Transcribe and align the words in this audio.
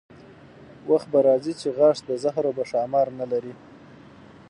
وخت 0.91 1.07
به 1.13 1.19
راځي 1.27 1.53
چې 1.61 1.67
غاښ 1.77 1.97
د 2.07 2.11
زهرو 2.23 2.51
به 2.57 2.63
ښامار 2.71 3.07
نه 3.19 3.25
لري. 3.31 3.53